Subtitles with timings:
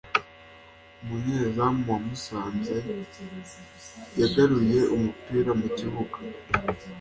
[1.01, 2.75] umunyezamu wa Musanze
[4.19, 6.17] yagaruye umupira mu kibuga